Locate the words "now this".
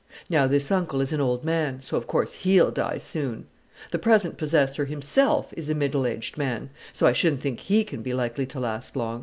0.31-0.71